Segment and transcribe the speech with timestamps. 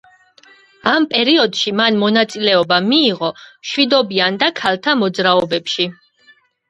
[0.91, 5.87] ამ პერიოდში მან მონაწილეობა მიიღო მშვიდობიან და ქალთა მოძრაობებში.